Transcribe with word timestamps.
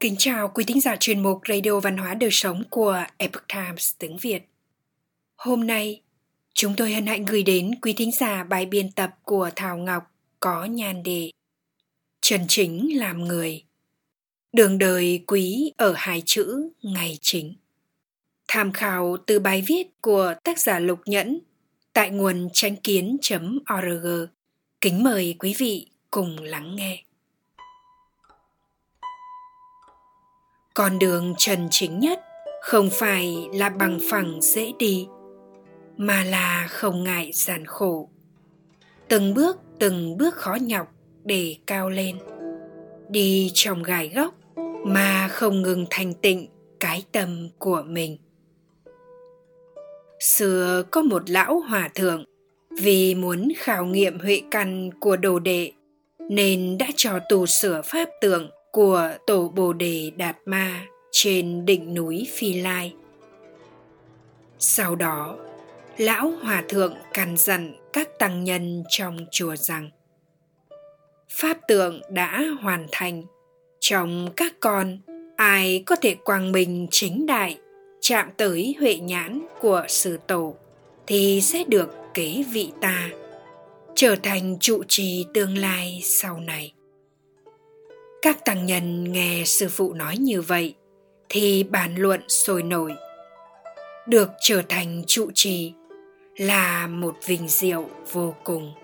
Kính 0.00 0.16
chào 0.18 0.48
quý 0.48 0.64
thính 0.64 0.80
giả 0.80 0.96
chuyên 1.00 1.22
mục 1.22 1.40
Radio 1.48 1.80
Văn 1.80 1.96
hóa 1.96 2.14
Đời 2.14 2.30
Sống 2.32 2.62
của 2.70 3.04
Epoch 3.16 3.48
Times 3.48 3.94
tiếng 3.98 4.16
Việt. 4.16 4.42
Hôm 5.36 5.66
nay, 5.66 6.02
chúng 6.54 6.74
tôi 6.76 6.92
hân 6.92 7.06
hạnh 7.06 7.24
gửi 7.24 7.42
đến 7.42 7.70
quý 7.82 7.92
thính 7.92 8.10
giả 8.12 8.44
bài 8.44 8.66
biên 8.66 8.92
tập 8.92 9.10
của 9.22 9.50
Thảo 9.56 9.76
Ngọc 9.76 10.02
có 10.40 10.64
nhan 10.64 11.02
đề 11.02 11.30
Trần 12.20 12.40
Chính 12.48 12.98
làm 12.98 13.24
người 13.24 13.64
Đường 14.52 14.78
đời 14.78 15.24
quý 15.26 15.72
ở 15.76 15.94
hai 15.96 16.22
chữ 16.26 16.68
ngày 16.82 17.18
chính 17.20 17.54
Tham 18.48 18.72
khảo 18.72 19.16
từ 19.26 19.38
bài 19.38 19.64
viết 19.66 20.00
của 20.00 20.34
tác 20.44 20.58
giả 20.58 20.78
Lục 20.78 21.00
Nhẫn 21.06 21.38
tại 21.92 22.10
nguồn 22.10 22.48
tranh 22.52 22.76
kiến.org. 22.76 24.06
Kính 24.80 25.02
mời 25.02 25.36
quý 25.38 25.54
vị 25.58 25.86
cùng 26.10 26.38
lắng 26.42 26.76
nghe. 26.76 27.02
Con 30.78 30.98
đường 30.98 31.34
trần 31.38 31.68
chính 31.70 32.00
nhất 32.00 32.20
không 32.60 32.90
phải 32.92 33.48
là 33.54 33.68
bằng 33.68 33.98
phẳng 34.10 34.38
dễ 34.40 34.72
đi, 34.78 35.06
mà 35.96 36.24
là 36.24 36.66
không 36.70 37.04
ngại 37.04 37.30
gian 37.34 37.66
khổ. 37.66 38.08
Từng 39.08 39.34
bước 39.34 39.56
từng 39.78 40.16
bước 40.16 40.34
khó 40.34 40.56
nhọc 40.60 40.88
để 41.24 41.56
cao 41.66 41.90
lên. 41.90 42.18
Đi 43.08 43.50
trong 43.54 43.82
gai 43.82 44.08
góc 44.14 44.34
mà 44.84 45.28
không 45.28 45.62
ngừng 45.62 45.86
thành 45.90 46.14
tịnh 46.14 46.46
cái 46.80 47.02
tâm 47.12 47.48
của 47.58 47.82
mình. 47.86 48.16
Xưa 50.20 50.82
có 50.90 51.02
một 51.02 51.30
lão 51.30 51.60
hòa 51.60 51.88
thượng, 51.94 52.24
vì 52.82 53.14
muốn 53.14 53.48
khảo 53.56 53.84
nghiệm 53.86 54.18
huệ 54.18 54.42
căn 54.50 54.90
của 55.00 55.16
đồ 55.16 55.38
đệ 55.38 55.72
nên 56.18 56.78
đã 56.78 56.86
cho 56.96 57.18
tù 57.28 57.46
sửa 57.46 57.82
pháp 57.84 58.08
tượng 58.20 58.50
của 58.72 59.08
tổ 59.26 59.48
Bồ 59.48 59.72
Đề 59.72 60.10
Đạt 60.16 60.36
Ma 60.44 60.86
trên 61.10 61.64
đỉnh 61.64 61.94
núi 61.94 62.28
Phi 62.34 62.54
Lai. 62.54 62.94
Sau 64.58 64.96
đó, 64.96 65.36
lão 65.96 66.32
hòa 66.42 66.64
thượng 66.68 66.94
căn 67.14 67.36
dặn 67.36 67.74
các 67.92 68.18
tăng 68.18 68.44
nhân 68.44 68.84
trong 68.88 69.18
chùa 69.30 69.56
rằng 69.56 69.90
pháp 71.28 71.58
tượng 71.68 72.00
đã 72.10 72.44
hoàn 72.62 72.86
thành 72.92 73.22
trong 73.80 74.28
các 74.36 74.52
con 74.60 74.98
ai 75.36 75.82
có 75.86 75.96
thể 75.96 76.14
quang 76.14 76.52
minh 76.52 76.86
chính 76.90 77.26
đại 77.26 77.58
chạm 78.00 78.30
tới 78.36 78.74
huệ 78.80 78.96
nhãn 78.96 79.46
của 79.60 79.84
sư 79.88 80.18
tổ 80.26 80.54
thì 81.06 81.40
sẽ 81.40 81.64
được 81.68 81.94
kế 82.14 82.44
vị 82.52 82.72
ta 82.80 83.10
trở 83.94 84.16
thành 84.22 84.56
trụ 84.60 84.82
trì 84.88 85.26
tương 85.34 85.58
lai 85.58 86.00
sau 86.02 86.40
này 86.40 86.72
các 88.22 88.44
tăng 88.44 88.66
nhân 88.66 89.12
nghe 89.12 89.42
sư 89.46 89.68
phụ 89.68 89.94
nói 89.94 90.16
như 90.16 90.42
vậy, 90.42 90.74
thì 91.28 91.62
bàn 91.62 91.94
luận 91.96 92.20
sôi 92.28 92.62
nổi. 92.62 92.92
Được 94.06 94.28
trở 94.40 94.62
thành 94.68 95.02
trụ 95.06 95.30
trì 95.34 95.72
là 96.36 96.86
một 96.86 97.16
vinh 97.26 97.48
diệu 97.48 97.88
vô 98.12 98.34
cùng. 98.44 98.74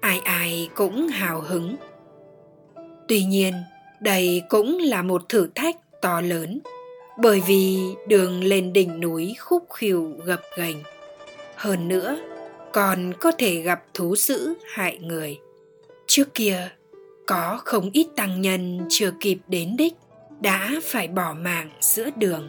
Ai 0.00 0.20
ai 0.24 0.68
cũng 0.74 1.08
hào 1.08 1.40
hứng. 1.40 1.76
Tuy 3.08 3.24
nhiên, 3.24 3.54
đây 4.00 4.42
cũng 4.48 4.78
là 4.78 5.02
một 5.02 5.28
thử 5.28 5.48
thách 5.54 5.76
to 6.02 6.20
lớn, 6.20 6.60
bởi 7.18 7.42
vì 7.46 7.78
đường 8.06 8.44
lên 8.44 8.72
đỉnh 8.72 9.00
núi 9.00 9.34
khúc 9.38 9.64
khỉu 9.74 10.16
gập 10.24 10.40
ghềnh. 10.56 10.76
Hơn 11.54 11.88
nữa, 11.88 12.18
còn 12.72 13.12
có 13.20 13.32
thể 13.32 13.54
gặp 13.54 13.84
thú 13.94 14.16
dữ 14.16 14.54
hại 14.66 14.98
người. 14.98 15.38
Trước 16.06 16.34
kia 16.34 16.70
có 17.28 17.60
không 17.64 17.90
ít 17.92 18.06
tăng 18.16 18.40
nhân 18.40 18.80
chưa 18.88 19.10
kịp 19.20 19.38
đến 19.48 19.76
đích 19.76 19.94
đã 20.40 20.70
phải 20.82 21.08
bỏ 21.08 21.34
mạng 21.40 21.70
giữa 21.80 22.10
đường. 22.16 22.48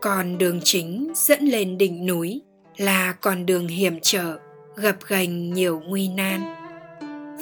Còn 0.00 0.38
đường 0.38 0.60
chính 0.64 1.12
dẫn 1.14 1.44
lên 1.44 1.78
đỉnh 1.78 2.06
núi 2.06 2.42
là 2.76 3.12
con 3.12 3.46
đường 3.46 3.68
hiểm 3.68 3.98
trở, 4.02 4.38
gập 4.76 4.96
ghềnh 5.08 5.52
nhiều 5.52 5.82
nguy 5.86 6.08
nan. 6.08 6.40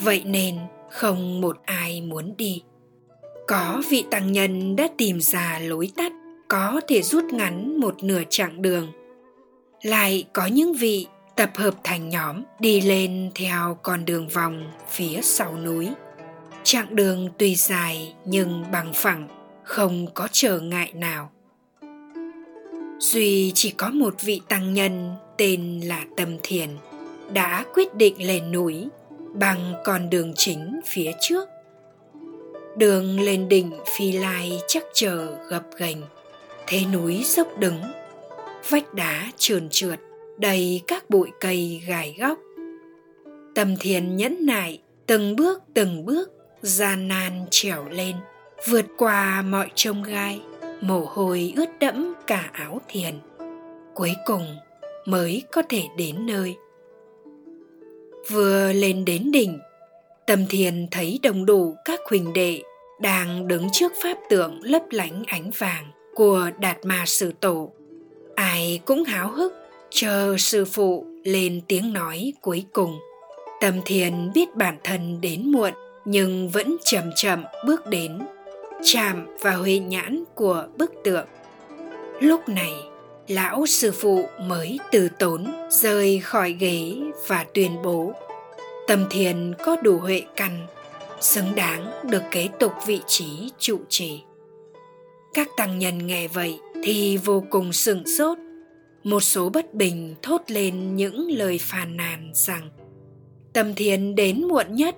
Vậy 0.02 0.22
nên 0.26 0.58
không 0.90 1.40
một 1.40 1.56
ai 1.64 2.00
muốn 2.00 2.34
đi. 2.36 2.62
Có 3.46 3.82
vị 3.90 4.04
tăng 4.10 4.32
nhân 4.32 4.76
đã 4.76 4.88
tìm 4.98 5.20
ra 5.20 5.58
lối 5.62 5.90
tắt, 5.96 6.12
có 6.48 6.80
thể 6.88 7.02
rút 7.02 7.24
ngắn 7.24 7.80
một 7.80 8.02
nửa 8.02 8.22
chặng 8.30 8.62
đường. 8.62 8.92
Lại 9.82 10.24
có 10.32 10.46
những 10.46 10.72
vị 10.72 11.06
tập 11.36 11.50
hợp 11.54 11.74
thành 11.84 12.08
nhóm 12.08 12.42
đi 12.60 12.80
lên 12.80 13.30
theo 13.34 13.78
con 13.82 14.04
đường 14.04 14.28
vòng 14.28 14.72
phía 14.88 15.20
sau 15.22 15.56
núi 15.56 15.88
chặng 16.70 16.96
đường 16.96 17.28
tuy 17.38 17.54
dài 17.54 18.14
nhưng 18.24 18.64
bằng 18.72 18.92
phẳng, 18.94 19.28
không 19.64 20.06
có 20.14 20.28
trở 20.32 20.60
ngại 20.60 20.92
nào. 20.94 21.30
Duy 22.98 23.52
chỉ 23.54 23.70
có 23.70 23.90
một 23.90 24.14
vị 24.22 24.40
tăng 24.48 24.74
nhân 24.74 25.14
tên 25.38 25.80
là 25.84 26.04
tâm 26.16 26.36
thiền 26.42 26.68
đã 27.32 27.64
quyết 27.74 27.94
định 27.94 28.26
lên 28.26 28.52
núi 28.52 28.88
bằng 29.34 29.74
con 29.84 30.10
đường 30.10 30.32
chính 30.36 30.80
phía 30.86 31.10
trước. 31.20 31.48
Đường 32.76 33.20
lên 33.20 33.48
đỉnh 33.48 33.72
phi 33.96 34.12
lai 34.12 34.60
chắc 34.68 34.82
chờ 34.94 35.36
gập 35.48 35.64
ghềnh, 35.78 36.02
thế 36.66 36.80
núi 36.92 37.22
dốc 37.24 37.58
đứng, 37.58 37.82
vách 38.68 38.94
đá 38.94 39.32
trơn 39.36 39.68
trượt, 39.70 40.00
đầy 40.38 40.82
các 40.86 41.10
bụi 41.10 41.28
cây 41.40 41.82
gài 41.86 42.16
góc. 42.18 42.38
Tâm 43.54 43.76
thiền 43.80 44.16
nhẫn 44.16 44.46
nại 44.46 44.80
từng 45.06 45.36
bước 45.36 45.62
từng 45.74 46.04
bước 46.04 46.37
gian 46.62 47.08
nan 47.08 47.46
trèo 47.50 47.88
lên, 47.88 48.16
vượt 48.68 48.84
qua 48.96 49.42
mọi 49.42 49.70
trông 49.74 50.02
gai, 50.02 50.40
mồ 50.80 51.04
hôi 51.08 51.52
ướt 51.56 51.68
đẫm 51.80 52.14
cả 52.26 52.50
áo 52.52 52.80
thiền. 52.88 53.14
Cuối 53.94 54.12
cùng 54.26 54.56
mới 55.04 55.42
có 55.52 55.62
thể 55.68 55.82
đến 55.96 56.26
nơi. 56.26 56.56
Vừa 58.30 58.72
lên 58.72 59.04
đến 59.04 59.30
đỉnh, 59.30 59.58
tâm 60.26 60.46
thiền 60.46 60.86
thấy 60.90 61.20
đồng 61.22 61.46
đủ 61.46 61.76
các 61.84 62.00
huỳnh 62.10 62.32
đệ 62.32 62.62
đang 63.00 63.48
đứng 63.48 63.68
trước 63.72 63.92
pháp 64.02 64.18
tượng 64.28 64.60
lấp 64.62 64.82
lánh 64.90 65.22
ánh 65.26 65.50
vàng 65.58 65.90
của 66.14 66.50
đạt 66.58 66.76
ma 66.84 67.04
sư 67.06 67.32
tổ. 67.40 67.72
Ai 68.34 68.80
cũng 68.84 69.04
háo 69.04 69.30
hức 69.30 69.54
chờ 69.90 70.36
sư 70.38 70.64
phụ 70.64 71.06
lên 71.24 71.60
tiếng 71.68 71.92
nói 71.92 72.32
cuối 72.40 72.64
cùng. 72.72 72.98
Tâm 73.60 73.74
thiền 73.84 74.30
biết 74.34 74.56
bản 74.56 74.76
thân 74.84 75.20
đến 75.20 75.52
muộn 75.52 75.72
nhưng 76.10 76.48
vẫn 76.48 76.76
chậm 76.84 77.10
chậm 77.16 77.44
bước 77.66 77.86
đến, 77.86 78.18
chạm 78.82 79.26
vào 79.40 79.58
huệ 79.58 79.78
nhãn 79.78 80.24
của 80.34 80.66
bức 80.76 80.92
tượng. 81.04 81.26
Lúc 82.20 82.48
này, 82.48 82.72
lão 83.28 83.66
sư 83.66 83.92
phụ 83.92 84.24
mới 84.40 84.78
từ 84.92 85.08
tốn 85.18 85.46
rời 85.70 86.18
khỏi 86.18 86.52
ghế 86.52 86.96
và 87.26 87.44
tuyên 87.54 87.82
bố 87.82 88.12
tâm 88.86 89.04
thiền 89.10 89.54
có 89.64 89.76
đủ 89.76 89.98
huệ 89.98 90.22
căn, 90.36 90.66
xứng 91.20 91.54
đáng 91.54 91.92
được 92.10 92.22
kế 92.30 92.48
tục 92.60 92.72
vị 92.86 93.00
trí 93.06 93.50
trụ 93.58 93.78
trì. 93.88 94.22
Các 95.34 95.48
tăng 95.56 95.78
nhân 95.78 96.06
nghe 96.06 96.28
vậy 96.28 96.58
thì 96.82 97.16
vô 97.16 97.44
cùng 97.50 97.72
sửng 97.72 98.06
sốt. 98.18 98.38
Một 99.04 99.20
số 99.20 99.48
bất 99.48 99.74
bình 99.74 100.14
thốt 100.22 100.42
lên 100.46 100.96
những 100.96 101.30
lời 101.30 101.58
phàn 101.62 101.96
nàn 101.96 102.30
rằng 102.34 102.70
tâm 103.52 103.74
thiền 103.74 104.14
đến 104.14 104.48
muộn 104.48 104.74
nhất 104.74 104.96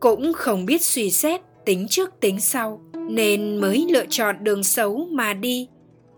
cũng 0.00 0.32
không 0.32 0.66
biết 0.66 0.82
suy 0.82 1.10
xét 1.10 1.40
tính 1.64 1.86
trước 1.88 2.20
tính 2.20 2.40
sau, 2.40 2.80
nên 3.08 3.56
mới 3.56 3.86
lựa 3.90 4.06
chọn 4.08 4.36
đường 4.40 4.64
xấu 4.64 5.06
mà 5.10 5.34
đi. 5.34 5.68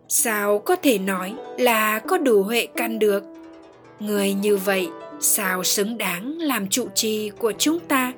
Sao 0.09 0.59
có 0.59 0.77
thể 0.77 0.99
nói 0.99 1.35
là 1.59 1.99
có 1.99 2.19
đủ 2.19 2.43
huệ 2.43 2.67
căn 2.77 2.99
được? 2.99 3.25
Người 4.01 4.33
như 4.33 4.57
vậy, 4.57 4.89
sao 5.21 5.65
xứng 5.65 5.99
đáng 5.99 6.39
làm 6.39 6.69
trụ 6.69 6.89
trì 6.95 7.31
của 7.31 7.53
chúng 7.59 7.79
ta? 7.81 8.13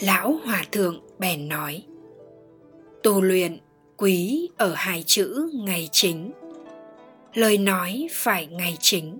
Lão 0.00 0.38
hòa 0.44 0.64
thượng 0.72 1.00
bèn 1.18 1.48
nói 1.48 1.82
tu 3.02 3.22
luyện 3.22 3.58
quý 3.96 4.48
ở 4.56 4.72
hai 4.76 5.02
chữ 5.06 5.50
ngày 5.54 5.88
chính. 5.92 6.32
Lời 7.34 7.58
nói 7.58 8.08
phải 8.12 8.46
ngày 8.46 8.76
chính, 8.80 9.18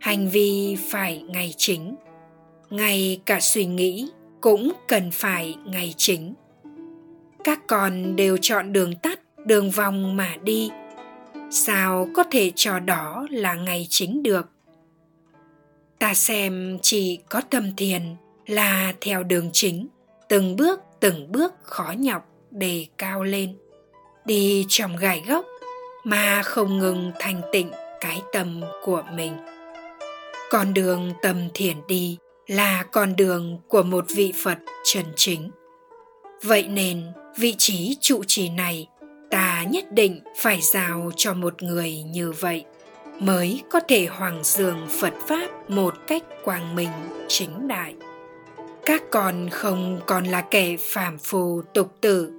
hành 0.00 0.28
vi 0.28 0.76
phải 0.90 1.22
ngày 1.28 1.54
chính. 1.56 1.96
Ngay 2.70 3.20
cả 3.26 3.40
suy 3.40 3.66
nghĩ 3.66 4.08
cũng 4.40 4.72
cần 4.88 5.10
phải 5.10 5.56
ngày 5.64 5.94
chính. 5.96 6.34
Các 7.44 7.66
con 7.66 8.16
đều 8.16 8.36
chọn 8.36 8.72
đường 8.72 8.94
tắt, 8.96 9.20
đường 9.44 9.70
vòng 9.70 10.16
mà 10.16 10.36
đi. 10.42 10.70
Sao 11.50 12.08
có 12.14 12.24
thể 12.30 12.52
cho 12.54 12.78
đó 12.78 13.26
là 13.30 13.54
ngày 13.54 13.86
chính 13.90 14.22
được? 14.22 14.48
Ta 15.98 16.14
xem 16.14 16.78
chỉ 16.82 17.18
có 17.28 17.40
tâm 17.40 17.76
thiền 17.76 18.02
là 18.46 18.94
theo 19.00 19.22
đường 19.22 19.50
chính, 19.52 19.88
từng 20.28 20.56
bước 20.56 20.80
từng 21.00 21.32
bước 21.32 21.54
khó 21.62 21.94
nhọc 21.98 22.28
để 22.50 22.86
cao 22.98 23.24
lên. 23.24 23.56
Đi 24.24 24.66
trong 24.68 24.96
gai 24.96 25.22
góc 25.28 25.44
mà 26.04 26.42
không 26.42 26.78
ngừng 26.78 27.12
thành 27.18 27.40
tịnh 27.52 27.70
cái 28.00 28.22
tâm 28.32 28.60
của 28.84 29.02
mình. 29.12 29.32
Con 30.50 30.74
đường 30.74 31.12
tâm 31.22 31.36
thiền 31.54 31.76
đi 31.88 32.18
là 32.48 32.82
con 32.92 33.16
đường 33.16 33.58
của 33.68 33.82
một 33.82 34.04
vị 34.08 34.32
phật 34.44 34.58
trần 34.84 35.04
chính. 35.16 35.50
Vậy 36.42 36.68
nên, 36.68 37.02
vị 37.36 37.54
trí 37.58 37.96
trụ 38.00 38.24
trì 38.26 38.48
này, 38.48 38.86
ta 39.30 39.64
nhất 39.70 39.92
định 39.92 40.20
phải 40.36 40.60
giao 40.60 41.10
cho 41.16 41.34
một 41.34 41.62
người 41.62 42.02
như 42.02 42.32
vậy 42.32 42.64
mới 43.20 43.62
có 43.70 43.80
thể 43.80 44.06
hoàng 44.06 44.40
dường 44.44 44.86
phật 44.88 45.14
pháp 45.26 45.70
một 45.70 45.94
cách 46.06 46.22
quang 46.44 46.74
minh, 46.74 46.88
chính 47.28 47.68
đại. 47.68 47.94
Các 48.86 49.02
con 49.10 49.48
không 49.50 50.00
còn 50.06 50.24
là 50.24 50.40
kẻ 50.40 50.76
phàm 50.80 51.18
phù 51.18 51.62
tục 51.74 51.94
tử. 52.00 52.32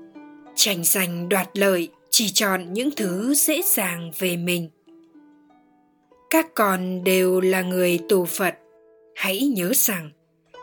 Tranh 0.56 0.84
giành 0.84 1.30
đoạt 1.30 1.50
lợi 1.54 1.90
chỉ 2.10 2.30
chọn 2.30 2.74
những 2.74 2.90
thứ 2.98 3.34
dễ 3.34 3.62
dàng 3.62 4.12
về 4.20 4.38
mình. 4.38 4.70
Các 6.30 6.56
con 6.56 7.04
đều 7.04 7.42
là 7.42 7.62
người 7.62 8.00
tù 8.10 8.26
phật 8.26 8.56
hãy 9.20 9.42
nhớ 9.42 9.72
rằng, 9.74 10.10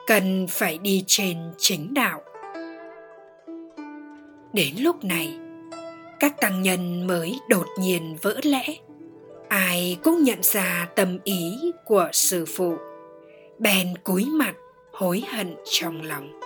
cần 0.06 0.46
phải 0.50 0.78
đi 0.78 1.04
trên 1.06 1.36
chính 1.58 1.94
đạo. 1.94 2.22
Đến 4.52 4.74
lúc 4.78 5.04
này, 5.04 5.38
các 6.20 6.40
tăng 6.40 6.62
nhân 6.62 7.06
mới 7.06 7.38
đột 7.48 7.66
nhiên 7.80 8.16
vỡ 8.22 8.40
lẽ. 8.42 8.64
Ai 9.48 9.98
cũng 10.04 10.22
nhận 10.22 10.42
ra 10.42 10.88
tâm 10.96 11.18
ý 11.24 11.72
của 11.84 12.08
sư 12.12 12.44
phụ, 12.48 12.76
bèn 13.58 13.94
cúi 14.04 14.24
mặt 14.24 14.54
hối 14.92 15.22
hận 15.28 15.56
trong 15.64 16.02
lòng. 16.02 16.40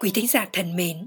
Quý 0.00 0.10
thính 0.14 0.26
giả 0.26 0.46
thân 0.52 0.76
mến 0.76 1.06